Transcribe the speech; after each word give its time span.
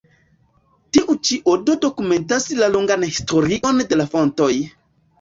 Tiu 0.97 1.15
ĉi 1.29 1.37
odo 1.53 1.77
dokumentas 1.85 2.49
la 2.63 2.73
longan 2.79 3.09
historion 3.13 3.89
de 3.93 4.05
la 4.05 4.13
fontoj. 4.19 4.53